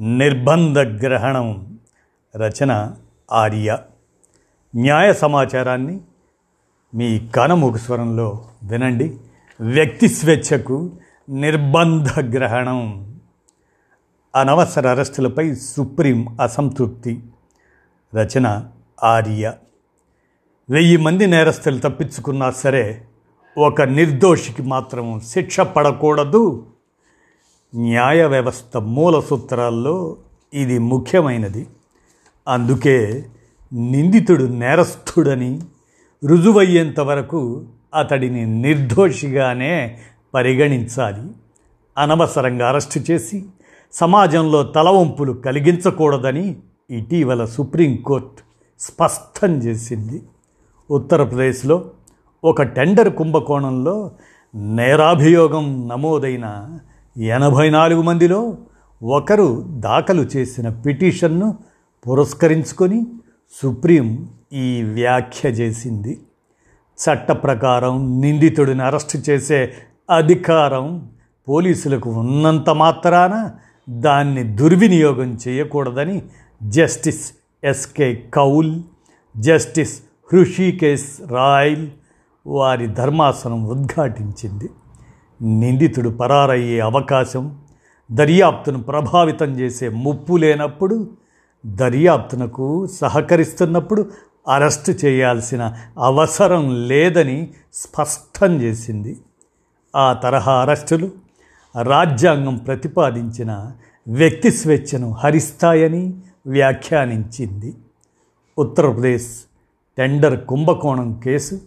నిర్బంధ 0.00 0.78
గ్రహణం 0.78 1.78
రచన 2.36 2.94
ఆర్య. 3.32 3.78
న్యాయ 4.76 5.12
సమాచారాన్ని 5.12 6.00
మీ 6.94 7.28
కనముకు 7.34 7.76
స్వరంలో 7.76 8.44
వినండి. 8.62 9.16
వ్యక్తి 9.60 10.08
స్వేచ్ఛకు 10.08 10.90
నిర్బంధ 11.28 12.20
గ్రహణం 12.20 13.08
అనవసర 14.36 14.88
అరెస్టులపై 14.88 15.54
సుప్రీం 15.54 16.40
అసంతృప్తి. 16.40 17.22
రచన 18.14 18.68
ఆర్య. 19.04 19.52
వెయ్యి 20.70 20.96
మంది 20.96 21.26
నేరస్తులు 21.26 21.78
తప్పించుకున్నా 21.78 22.50
సరే 22.50 23.04
ఒక 23.58 23.82
నిర్దోషికి 23.82 24.62
మాత్రం 24.62 25.20
శిక్ష 25.20 25.60
పడకూడదు. 25.60 26.66
న్యాయ 27.74 28.26
వ్యవస్థ 28.26 28.76
మూల 28.76 29.20
సూత్రాల్లో 29.20 30.16
ఇది 30.54 30.78
ముఖ్యమైనది. 30.78 31.66
అందుకే 32.48 33.26
నిందితుడు 33.72 34.44
నేరస్థుడని 34.44 35.60
రుజువయ్యేంత 36.26 37.00
వరకు 37.00 37.64
అతడిని 37.94 38.46
నిర్దోషిగానే 38.46 39.98
పరిగణించాలి. 40.34 41.30
అనవసరంగా 41.98 42.68
అరెస్టు 42.68 43.12
చేసి 43.12 43.44
సమాజంలో 43.92 44.62
తలవంపులు 44.62 45.32
కలిగించకూడదని 45.32 46.56
ఇటీవల 46.90 47.44
సుప్రీంకోర్టు 47.44 48.42
స్పష్టం 48.80 49.58
చేసింది. 49.58 50.22
ఉత్తరప్రదేశ్లో 50.90 51.90
ఒక 52.44 52.62
టెండర్ 52.62 53.12
కుంభకోణంలో 53.12 54.10
నేరాభియోగం 54.54 55.88
నమోదైన 55.88 56.78
ఎనభై 57.18 57.70
నాలుగు 57.70 58.02
మందిలో 58.02 58.58
ఒకరు 59.02 59.64
దాఖలు 59.68 60.22
చేసిన 60.22 60.68
పిటిషన్ను 60.68 61.58
పురస్కరించుకొని 62.08 63.06
సుప్రీం 63.62 64.28
ఈ 64.52 64.82
వ్యాఖ్య 64.82 65.48
చేసింది. 65.48 66.20
చట్ట 66.98 67.32
ప్రకారం 67.32 68.20
నిందితుడిని 68.20 68.82
అరెస్ట్ 68.82 69.30
చేసే 69.30 69.72
అధికారం 70.10 71.10
పోలీసులకు 71.48 72.10
ఉన్నంత 72.10 72.70
మాత్రాన 72.70 73.50
దాన్ని 73.88 74.42
దుర్వినియోగం 74.42 75.38
చేయకూడదని 75.48 76.22
justice 76.62 77.32
S K 77.64 78.14
Kaul 78.34 78.82
justice 79.36 80.02
Hrishikesh 80.32 81.32
royal 81.32 81.88
వారి 82.46 82.86
ధర్మాసనం 82.86 83.64
ఉద్ఘాటించింది. 83.68 84.70
నిందితుడు 85.42 86.08
పరారయ్యే 86.08 86.80
అవకాశం 86.80 87.58
దర్యాప్తును 88.12 88.82
ప్రభావితం 88.82 89.60
చేసే 89.60 89.88
ముప్పు 89.88 90.36
లేనప్పుడు 90.36 91.10
దర్యాప్తునకు 91.66 92.86
సహకరిస్తున్నప్పుడు 92.86 94.10
అరెస్టు 94.48 94.90
చేయాల్సిన 94.90 95.74
అవసరం 95.98 96.88
లేదని 96.88 97.50
స్పష్టం 97.74 98.62
చేసింది. 98.62 99.20
ఆ 99.96 100.12
తరహా 100.12 100.52
అరెస్టులు 100.52 101.10
రాజ్యాంగం 101.82 102.56
ప్రతిపాదించిన 102.56 103.72
వ్యక్తి 104.08 104.50
స్వేచ్ఛను 104.50 105.12
హరిస్తాయని 105.12 106.14
వ్యాఖ్యానించింది. 106.46 107.74
ఉత్తరప్రదేశ్ 108.58 109.26
టెండర్ 109.98 110.44
కుంభకోణం 110.44 111.20
కేసు 111.24 111.60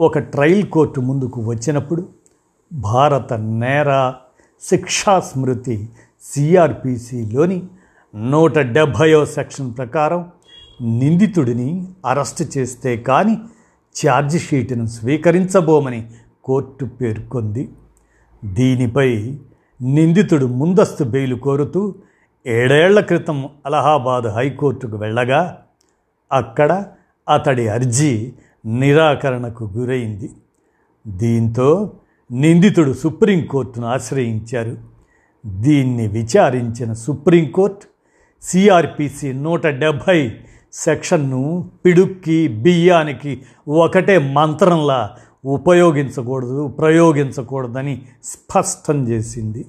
ఒక 0.00 0.18
ట్రయల్ 0.18 0.62
కోర్టు 0.62 1.00
ముందుకు 1.00 1.40
వచ్చినప్పుడు 1.40 2.08
భారత 2.72 3.32
నేర 3.32 4.14
శిక్షా 4.60 5.20
స్మృతి 5.20 5.88
సిఆర్పిసిలోని 6.22 7.62
నూట 8.14 8.58
డెబ్భయో 8.58 9.26
సెక్షన్ 9.26 9.76
ప్రకారం 9.76 10.26
నిందితుడిని 10.80 11.88
అరెస్ట్ 12.06 12.58
చేస్తే 12.58 12.96
కానీ 12.96 13.36
ఛార్జిషీటును 14.06 14.86
స్వీకరించబోమని 14.86 16.10
కోర్టు 16.44 16.84
పేర్కొంది. 16.84 17.68
దీనిపై 18.44 19.38
నిందితుడు 19.82 20.46
ముందస్తు 20.46 21.04
బెయిలు 21.04 21.36
కోరుతూ 21.36 21.94
ఏడేళ్ళ 22.46 23.00
క్రితం 23.00 23.48
అలహాబాద్ 23.66 24.26
హైకోర్టుకు 24.26 24.96
వెళ్ళగా 24.96 25.58
అక్కడ 26.32 26.84
అతడి 27.28 27.68
అర్జీ 27.68 28.32
నిరాకరణకు 28.66 29.70
గురైంది. 29.76 30.30
దీంతో 31.06 31.92
నిందితుడు 32.32 32.92
సుప్రీంకోర్టును 32.92 33.86
ఆశ్రయించారు. 33.86 34.76
దీన్ని 35.46 36.08
విచారించిన 36.08 36.92
సుప్రీంకోర్టు 36.92 37.86
సిఆర్పిసి 38.42 39.32
నూట 39.32 39.66
డెబ్భై 39.66 40.36
సెక్షన్ను 40.72 41.70
పిడుక్కి 41.84 42.48
బియ్యానికి 42.48 43.42
ఒకటే 43.68 44.18
మంత్రంలా 44.18 45.16
ఉపయోగించకూడదు 45.44 46.68
ప్రయోగించకూడదని 46.68 48.02
స్పష్టం 48.24 49.08
చేసింది. 49.08 49.64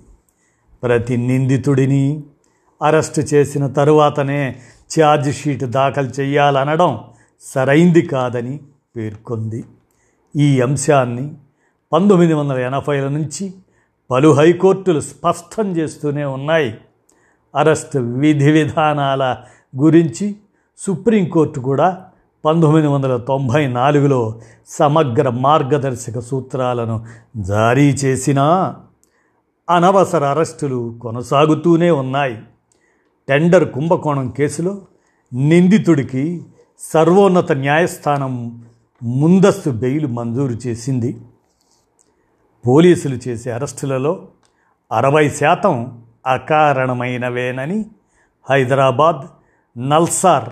ప్రతి 0.84 1.18
నిందితుడిని 1.18 2.24
అరెస్టు 2.82 3.22
చేసిన 3.22 3.68
తరువాతనే 3.68 4.56
ఛార్జ్ 5.00 5.36
షీట్ 5.36 5.64
దాఖలు 5.64 6.08
చేయాలనడం 6.08 7.00
సరైంది 7.42 8.02
కాదని 8.02 8.60
పేర్కొంది. 8.98 9.64
ఈ 10.36 10.62
అంశాన్ని 10.62 11.32
పంతొమ్మిది 11.92 12.34
వందల 12.34 12.58
ఎనభైల 12.58 13.08
నుంచి 13.08 13.54
పలు 14.12 14.34
హైకోర్టులు 14.34 15.00
స్పష్టం 15.00 15.78
చేస్తూనే 15.78 16.26
ఉన్నాయి. 16.26 16.78
అరెస్ట్ 17.56 17.98
విధి 17.98 18.52
విధానాల 18.52 19.38
గురించి 19.78 20.36
సుప్రీంకోర్టు 20.78 21.60
కూడా 21.60 22.06
పంతొమ్మిది 22.46 22.88
వందల 22.88 23.18
తొంభై 23.18 23.68
నాలుగులో 23.68 24.42
సమగ్ర 24.68 25.30
మార్గదర్శక 25.30 26.20
సూత్రాలను 26.20 27.06
జారీ 27.38 27.92
చేసినా 27.92 28.76
అనవసర 29.70 30.26
అరెస్టులు 30.26 31.00
కొనసాగుతూనే 31.02 31.92
ఉన్నాయి. 31.92 32.38
టెండర్ 33.28 33.72
కుంభకోణం 33.72 34.30
కేసులో 34.30 34.82
నిందితుడికి 35.34 36.42
సర్వోన్నత 36.80 37.52
న్యాయస్థానం 37.52 38.64
ముందస్తు 39.04 39.70
బెయిల్ 39.70 40.08
మంజూరు 40.08 40.54
చేసింది. 40.54 41.18
పోలీసులు 42.70 43.16
చేసే 43.16 43.52
అరెస్టులలో 43.52 44.28
అరవై 44.92 45.30
శాతం 45.30 46.02
అకారణమైనవేనని 46.26 47.86
హైదరాబాద్ 48.50 49.22
నల్సార్ 49.78 50.50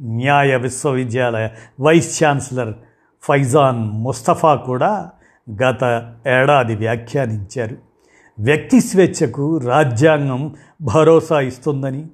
న్యాయ 0.00 0.56
విశ్వవిద్యాలయ 0.56 1.48
వైస్ 1.80 2.24
ఛాన్సలర్ 2.24 2.72
ఫైజాన్ 3.22 3.88
ముస్తఫా 3.88 4.54
కూడా 4.54 5.10
గత 5.62 6.12
ఏడాది 6.26 6.74
వ్యాఖ్యానించారు. 6.74 7.76
వ్యక్తి 8.38 8.80
స్వేచ్ఛకు 8.80 9.58
రాజ్యాంగం 9.58 10.54
భరోసా 10.82 11.40
ఇస్తుందని 11.40 12.06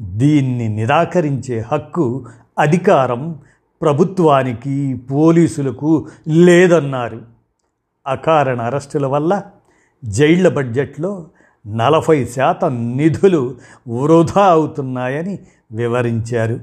దీన్ని 0.00 0.68
నిరాకరించే 0.68 1.64
హక్కు 1.72 2.26
అధికారం 2.58 3.38
ప్రభుత్వానికి 3.82 4.94
పోలీసులకు 4.94 6.08
లేదన్నారు. 6.28 7.37
అకారణ 8.08 8.62
అరెస్టుల 8.62 9.06
వల్ల 9.06 9.42
జైళ్ళ 10.04 10.48
బడ్జెట్లో 10.48 11.26
నలభై 11.66 12.24
శాతం 12.24 12.96
నిధులు 12.96 13.54
వృధా 13.88 14.44
అవుతున్నాయని 14.44 15.38
వివరించారు. 15.72 16.60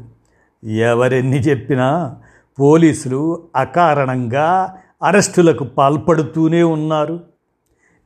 ఎవరెన్ని 0.65 1.37
చెప్పినా 1.37 2.15
పోలీసులు 2.59 3.43
అకారణంగా 3.55 4.75
అరెస్టులకు 5.03 5.63
పాల్పడుతూనే 5.63 6.63
ఉన్నారు. 6.63 7.19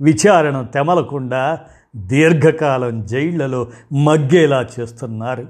విచారణ 0.01 0.61
తెమలకుండా 0.61 1.59
దీర్ఘకాలం 1.95 3.05
జైళ్ళలో 3.05 3.67
మగ్గేలా 3.93 4.65
చేస్తున్నారు. 4.79 5.47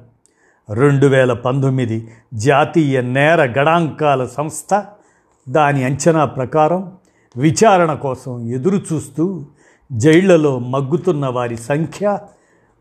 రెండు 0.73 1.07
వేల 1.07 1.33
పంతొమ్మిది 1.33 2.07
జాతీయ 2.33 3.01
నేర 3.01 3.43
గణాంకాల 3.59 4.25
సంస్థ 4.25 4.85
దాని 5.49 5.83
అంచనా 5.83 6.25
ప్రకారం 6.25 6.91
విచారణ 7.37 7.93
కోసం 7.93 8.49
ఎదురు 8.49 8.81
చూస్తూ 8.93 9.45
జైళ్ళలో 9.91 10.59
మగ్గుతున్న 10.59 11.27
వారి 11.27 11.57
సంఖ్య 11.57 12.19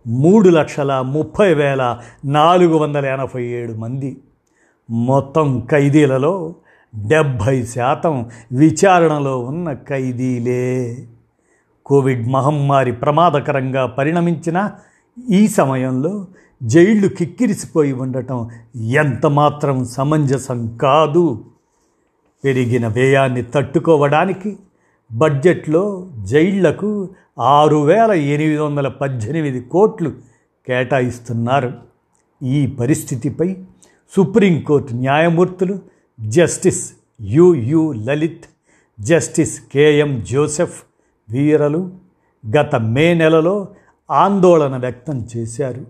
మూడు 0.06 0.48
లక్షల 0.48 1.00
ముప్పై 1.00 1.54
వేల 1.54 1.98
నాలుగు 2.24 2.76
వందల 2.76 3.06
ఎనభై 3.06 3.44
ఏడు 3.44 3.72
మంది. 3.72 4.20
మొత్తం 4.90 5.66
ఖైదీలలో 5.70 6.54
డెబ్భై 7.06 7.62
శాతం 7.62 8.26
విచారణలో 8.52 9.38
ఉన్న 9.38 9.72
ఖైదీలే. 9.72 11.06
కోవిడ్ 11.86 12.28
మహమ్మారి 12.28 12.92
ప్రమాదకరంగా 12.92 13.86
పరిణమించిన 13.86 14.70
ఈ 15.30 15.48
సమయంలో 15.48 16.26
జైళ్ళు 16.62 17.08
కిక్కిరిసిపోయి 17.08 17.92
ఉండటం 17.92 18.48
ఎంతమాత్రం 18.76 19.84
సమంజసం 19.84 20.76
కాదు. 20.76 21.44
పెరిగిన 22.44 22.88
వ్యయాన్ని 22.88 23.42
తట్టుకోవడానికి 23.42 24.56
బడ్జెట్లో 25.12 26.10
జైళ్ళకు 26.18 27.08
ఆరు 27.38 27.76
వేల 27.76 28.12
ఎనిమిది 28.12 28.58
వందల 28.58 28.88
పద్దెనిమిది 28.88 29.60
కోట్లు 29.60 30.12
కేటాయిస్తున్నారు. 30.66 31.72
ఈ 32.42 32.66
పరిస్థితిపై 32.66 33.56
సుప్రీంకోర్టు 34.16 34.92
న్యాయమూర్తులు 34.94 35.78
justice 36.20 36.92
U U 37.20 37.92
Lalit 37.92 38.46
justice 39.00 39.60
K M 39.72 40.24
Joseph 40.32 40.82
వీరలు 41.30 41.90
గత 42.58 42.74
మే 42.76 43.14
నెలలో 43.14 43.68
ఆందోళన 44.10 44.76
వ్యక్తం 44.76 45.28
చేశారు. 45.36 45.86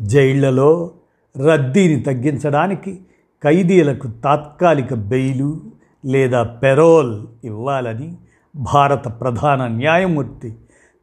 జైళ్ళలో 0.00 0.90
రద్దీని 1.36 2.00
తగ్గించడానికి 2.02 2.98
ఖైదీలకు 3.42 4.08
తాత్కాలిక 4.08 4.94
బెయిలు 4.94 5.60
లేదా 6.04 6.42
పెరోల్ 6.42 7.26
ఇవ్వాలని 7.44 8.16
భారత 8.56 9.20
ప్రధాన 9.20 9.66
న్యాయమూర్తి 9.66 10.56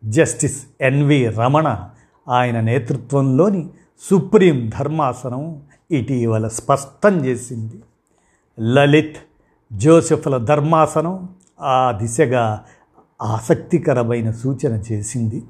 జస్టిస్ 0.05 0.63
ఎన్వి 0.81 1.29
రమణ 1.29 1.79
ఆయన 2.29 2.59
నేతృత్వంలోని 2.59 3.69
సుప్రీం 4.09 4.71
ధర్మాసనం 4.79 5.61
ఇటీవల 5.91 6.47
స్పష్టం 6.47 7.25
చేసింది. 7.25 7.75
లలిత్ 8.59 9.17
జోసెఫ్ల 9.73 10.37
ధర్మాసనం 10.37 11.29
ఆ 11.61 11.91
దిశగా 12.01 12.63
ఆసక్తికరమైన 13.21 14.31
సూచన 14.31 14.81
చేసింది. 14.91 15.43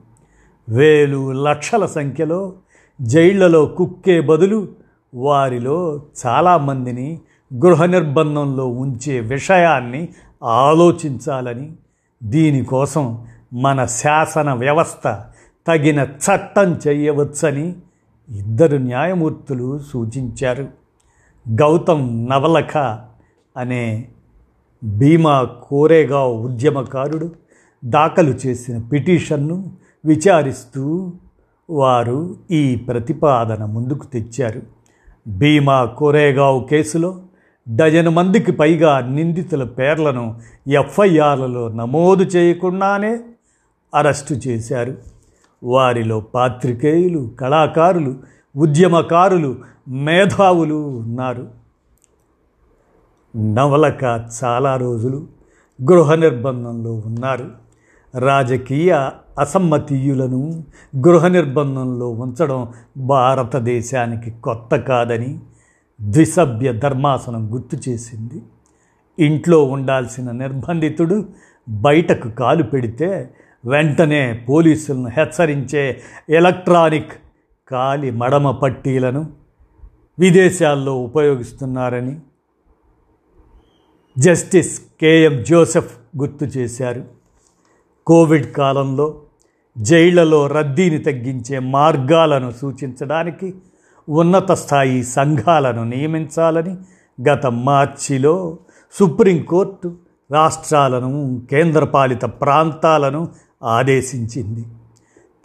వేలు 0.70 1.32
లక్షల 1.32 1.86
సంఖ్యలో 1.86 2.54
జైళ్ళలో 3.02 3.66
కుక్కే 3.66 4.22
బదులు 4.22 4.68
వారిలో 5.14 6.02
చాలామందిని 6.26 7.20
గృహ 7.54 7.86
నిర్బంధంలో 7.86 8.68
ఉంచే 8.68 9.20
విషయాన్ని 9.20 10.10
ఆలోచించాలని 10.44 11.72
దీనికోసం 12.24 13.28
మన 13.54 13.86
శాసన 13.86 14.54
వ్యవస్థ 14.54 15.22
తగిన 15.68 16.00
చట్టం 16.00 16.80
చేయవచ్చని 16.88 17.76
ఇద్దరు 18.30 18.78
న్యాయమూర్తులు 18.78 19.80
సూచించారు. 19.80 20.68
గౌతమ్ 21.62 22.30
నవలఖ 22.30 22.78
అనే 23.58 24.08
భీమా 24.84 25.44
కోరేగావ్ 25.44 26.42
ఉద్యమకారుడు 26.42 27.36
దాఖలు 27.86 28.30
చేసిన 28.30 28.78
పిటిషన్ను 28.78 29.72
విచారిస్తూ 30.06 31.12
వారు 31.70 32.36
ఈ 32.52 32.76
ప్రతిపాదన 32.76 33.66
ముందుకు 33.66 34.06
తెచ్చారు. 34.06 34.83
భీమా 35.28 35.86
కోరేగావ్ 35.86 36.68
కేసులో 36.68 37.22
డజన్ 37.76 38.10
మందికి 38.10 38.52
పైగా 38.52 39.00
నిందితుల 39.00 39.64
పేర్లను 39.64 40.40
ఎఫ్ఐఆర్లలో 40.68 41.68
నమోదు 41.68 42.24
చేయకుండానే 42.24 43.20
అరెస్టు 43.96 44.34
చేశారు. 44.34 44.98
వారిలో 45.64 46.20
పాత్రికేయులు 46.20 47.32
కళాకారులు 47.40 48.16
ఉద్యమకారులు 48.58 49.56
మేధావులు 49.88 50.76
ఉన్నారు. 50.76 51.48
నవలక 53.38 54.30
చాలా 54.44 54.78
రోజులు 54.78 55.28
గృహ 55.92 56.16
నిర్బంధంలో 56.16 56.94
ఉన్నారు. 56.94 57.52
రాజకీయ 58.20 59.10
అసమ్మతీయులను 59.40 60.64
గృహ 60.98 61.28
నిర్బంధంలో 61.28 62.10
ఉంచడం 62.10 62.74
భారతదేశానికి 62.98 64.32
కొత్త 64.32 64.76
కాదని 64.76 65.40
ద్విసభ్య 66.02 66.74
ధర్మాసనం 66.74 67.54
గుర్తు 67.54 67.90
చేసింది. 67.90 68.42
ఇంట్లో 69.20 69.64
ఉండాల్సిన 69.64 70.32
నిర్బంధితుడు 70.32 71.26
బయటకు 71.70 72.30
కాలు 72.30 72.64
పెడితే 72.64 73.34
వెంటనే 73.66 74.46
పోలీసులను 74.50 75.08
హెచ్చరించే 75.08 76.02
ఎలక్ట్రానిక్ 76.30 77.12
కాలి 77.68 78.12
మడమ 78.12 78.52
పట్టీలను 78.52 79.28
విదేశాల్లో 80.20 80.96
ఉపయోగిస్తున్నారని 80.96 82.20
జస్టిస్ 84.18 84.82
కేఎం 85.02 85.44
జోసెఫ్ 85.44 85.98
గుర్తు 86.18 86.46
చేశారు. 86.46 87.04
కోవిడ్ 88.08 88.54
కాలంలో 88.54 89.16
జైళ్ళలో 89.78 90.48
రద్దీని 90.48 90.98
తగ్గించే 90.98 91.60
మార్గాలను 91.60 92.52
సూచించడానికి 92.52 93.54
ఉన్నత 94.10 94.52
స్థాయి 94.52 95.04
సంఘాలను 95.04 95.84
నియమించాలని 95.84 96.78
గత 97.30 97.46
మార్చిలో 97.48 98.58
సుప్రీంకోర్టు 98.92 99.96
రాష్ట్రాలను 100.32 101.42
కేంద్రపాలిత 101.52 102.22
ప్రాంతాలను 102.22 103.28
ఆదేశించింది. 103.64 104.66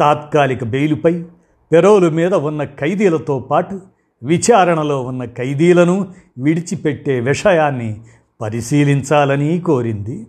తాత్కాలిక 0.01 0.65
బెయిలుపై 0.65 1.25
పెరోలు 1.73 2.11
మీద 2.11 2.35
ఉన్న 2.35 2.65
ఖైదీలతో 2.65 3.39
పాటు 3.39 3.81
విచారణలో 4.23 5.03
ఉన్న 5.03 5.25
ఖైదీలను 5.25 6.09
విడిచిపెట్టే 6.39 7.21
విషయాన్ని 7.21 8.01
పరిశీలించాలని 8.41 9.61
కోరింది. 9.61 10.27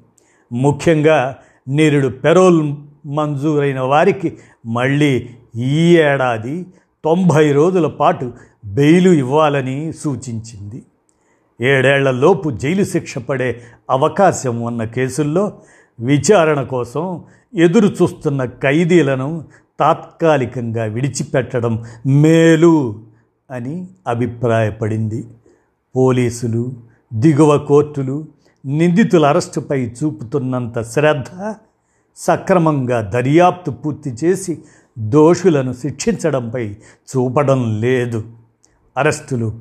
ముఖ్యంగా 0.51 1.35
నిరుడు 1.69 2.07
పెరోల్ 2.07 2.75
మంజూరైన 3.09 3.79
వారికి 3.79 4.37
మళ్ళీ 4.65 5.29
ఈ 5.55 5.97
ఏడాది 5.97 6.65
తొంభై 7.03 7.51
రోజుల 7.51 7.87
పాటు 7.87 8.33
బెయిలు 8.65 9.09
ఇవ్వాలని 9.09 9.93
సూచించింది. 9.93 10.83
ఏడేళ్ళలోపు 11.61 12.49
జైలు 12.49 12.83
శిక్ష 12.83 13.17
పడే 13.17 13.61
అవకాశం 13.89 14.61
ఉన్న 14.61 14.83
కేసుల్లో 14.83 15.53
విచారణ 15.99 16.61
కోసం 16.61 17.23
ఎదురు 17.55 17.87
చూస్తున్న 17.87 18.45
ఖైదీలను 18.45 19.45
తాత్కాలికంగా 19.79 20.83
విడిచిపెట్టడం 20.83 21.83
మేలు 22.05 22.99
అని 23.51 23.87
అభిప్రాయపడింది. 24.07 25.27
పోలీసులు 25.95 26.73
దిగువ 27.13 27.57
కోర్టులు 27.57 28.25
నిందితుల 28.65 29.25
అరెస్టుపై 29.25 29.85
చూపుతున్నంత 29.85 30.81
శ్రద్ధ 30.81 31.55
సక్రమంగా 32.19 33.01
దర్యాప్తు 33.01 33.71
పూర్తి 33.71 34.09
చేసి 34.09 34.57
దోషులను 34.97 35.73
శిక్షించడంపై 35.73 36.65
చూపడం 37.09 37.79
లేదు. 37.79 38.23
అరెస్టులు 38.97 39.59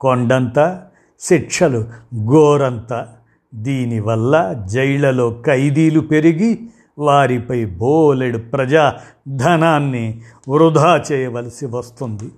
కొండంత 0.00 0.86
శిక్షలు 1.20 1.84
ఘోరంత 2.26 3.08
దీనివల్ల 3.54 4.64
జైళ్ళలో 4.66 5.42
ఖైదీలు 5.46 6.00
పెరిగి 6.00 6.68
వారిపై 6.98 7.64
బోలెడు 7.64 8.38
ప్రజా 8.38 8.98
ధనాన్ని 9.28 10.22
వృధా 10.48 11.04
చేయవలసి 11.12 11.66
వస్తుంది. 11.66 12.28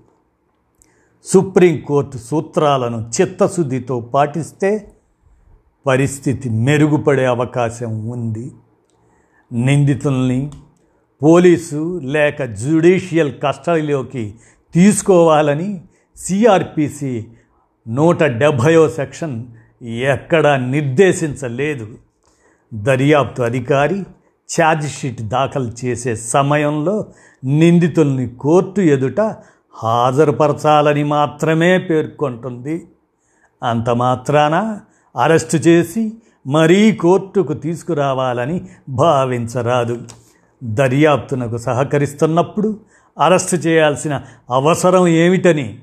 సుప్రీంకోర్టు 1.24 2.18
సూత్రాలను 2.18 3.10
చిత్తశుద్ధితో 3.20 4.00
పాటిస్తే 4.00 4.92
పరిస్థితి 5.86 6.50
మెరుగుపడే 6.50 7.26
అవకాశం 7.26 8.08
ఉంది. 8.08 8.52
నిందితుల్ని 9.52 10.50
పోలీసు 11.22 12.00
లేక 12.04 12.44
జ్యుడిషియల్ 12.44 13.32
కస్టడీలోకి 13.46 14.34
తీసుకోవాలని 14.74 15.80
సిఆర్పిసి 16.16 17.26
నూట 17.88 18.22
డెబ్భయో 18.22 18.88
సెక్షన్ 18.88 19.44
ఎక్కడా 19.82 20.56
నిర్దేశించలేదు. 20.56 21.88
దర్యాప్తు 22.74 23.42
అధికారి 23.42 24.02
ఛార్జ్షీట్ 24.60 25.22
దాఖలు 25.22 25.72
చేసే 25.84 26.16
సమయంలో 26.16 27.06
నిందితుల్ని 27.44 28.28
కోర్టు 28.28 28.80
ఎదుట 28.80 29.20
హాజరుపరచాలని 29.74 31.04
మాత్రమే 31.04 31.78
పేర్కొంటుంది. 31.78 32.86
అంత 33.62 33.90
మాత్రాన 33.90 34.80
అరెస్టు 35.22 35.56
చేసి 35.56 36.12
మరీ 36.46 36.92
కోర్టుకు 36.92 37.52
తీసుకురావాలని 37.52 38.68
భావించరాదు. 38.88 40.00
దర్యాప్తునకు 40.64 41.56
సహకరిస్తున్నప్పుడు 41.56 42.80
అరెస్టు 43.20 43.56
చేయాల్సిన 43.56 44.22
అవసరం 44.50 45.08
ఏమిటని 45.08 45.78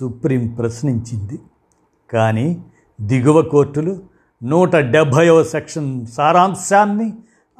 సుప్రీం 0.00 0.48
ప్రశ్నించింది. 0.48 1.38
కానీ 2.12 2.62
దిగువ 3.00 3.42
కోర్టులు 3.42 3.98
నూట 4.42 4.76
డెబ్భైవ 4.76 5.42
సెక్షన్ 5.42 6.06
సారాంశాన్ని 6.06 7.12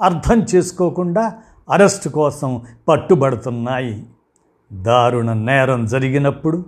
అర్థం 0.02 0.46
చేసుకోకుండా 0.54 1.32
అరెస్టు 1.70 2.08
కోసం 2.08 2.60
పట్టుబడుతున్నాయి. 2.88 4.06
దారుణ 4.72 5.32
నేరం 5.32 5.86
జరిగినప్పుడు 5.86 6.64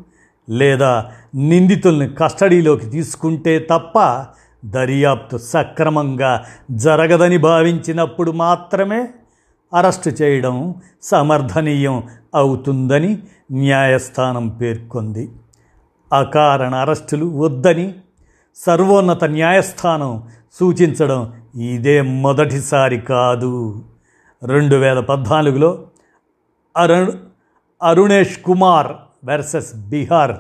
లేదా 0.50 1.07
నిందితుల్ని 1.35 2.09
కస్టడీలోకి 2.09 2.87
తీసుకుంటే 2.87 3.59
తప్ప 3.59 4.26
దర్యాప్తు 4.64 5.37
సక్రమంగా 5.37 6.45
జరగదని 6.71 7.38
భావించినప్పుడు 7.38 8.31
మాత్రమే 8.31 9.09
అరెస్టు 9.75 10.09
చేయడం 10.09 10.75
సమర్థనీయం 11.02 12.02
అవుతుందని 12.35 13.19
న్యాయస్థానం 13.52 14.49
పేర్కొంది. 14.49 15.33
అకారణ 16.12 16.75
అరెస్టులు 16.75 17.26
వద్దని 17.26 17.95
సర్వోన్నత 18.57 19.25
న్యాయస్థానం 19.25 20.28
సూచించడం 20.52 21.33
ఇదే 21.61 22.02
మొదటిసారి 22.02 22.99
కాదు. 22.99 23.83
రెండు 24.47 24.76
వేల 24.76 25.00
పద్నాలుగులో 25.00 25.87
అరుణ్ 26.76 27.11
అరుణేష్ 27.83 28.38
కుమార్ 28.38 28.87
వెర్సెస్ 29.25 29.75
బీహార్ 29.75 30.33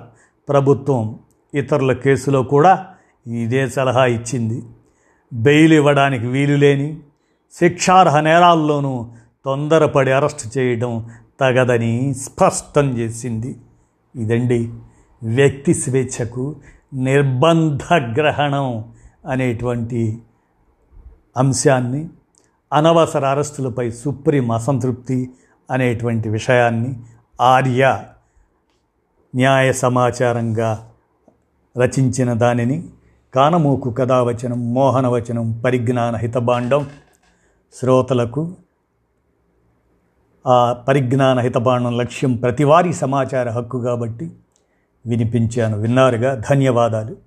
ప్రభుత్వం 0.48 1.18
ఇతరుల 1.54 1.92
కేసులో 1.92 2.42
కూడా 2.42 2.86
ఇదే 3.26 3.68
సలహా 3.68 4.04
ఇచ్చింది. 4.06 4.62
బెయిల్ 5.32 5.72
ఇవ్వడానికి 5.72 6.26
వీలులేని 6.26 7.00
శిక్షార్హ 7.52 8.20
నేరాల్లోనూ 8.20 9.10
తొందరపడి 9.44 10.10
అరెస్ట్ 10.10 10.58
చేయడం 10.58 11.08
తగదని 11.40 12.14
స్పష్టం 12.14 12.98
చేసింది. 12.98 13.56
ఇదండి 14.16 14.72
వ్యక్తి 15.22 15.74
స్వేచ్ఛకు 15.74 16.56
నిర్బంధ 16.94 17.82
గ్రహణం 17.92 18.84
అనేటువంటి 19.26 20.22
అంశాన్ని 21.36 22.08
అనవసర 22.72 23.26
అరెస్టులపై 23.26 23.90
సుప్రీం 23.90 24.50
అసంతృప్తి 24.50 25.30
అనేటువంటి 25.70 26.28
విషయాన్ని 26.28 26.96
ఆర్య 27.40 28.04
న్యాయ 29.34 29.72
సమాచారంగా 29.72 30.90
రచించిన 31.78 32.32
దానిని 32.32 32.84
కానమూకు 33.34 33.90
కథావచనం 33.90 34.74
మోహనవచనం 34.74 35.62
పరిజ్ఞాన 35.64 36.16
హితబాండం 36.16 36.86
శ్రోతలకు 37.74 38.54
ఆ 40.46 40.72
పరిజ్ఞాన 40.72 41.38
హితబాండం 41.38 41.98
లక్ష్యం 41.98 42.36
ప్రతివారీ 42.36 42.92
సమాచార 42.92 43.50
హక్కు 43.50 43.80
కాబట్టి 43.80 44.30
వినిపించాను. 45.06 45.78
విన్నారుగా? 45.78 46.42
ధన్యవాదాలు. 46.50 47.16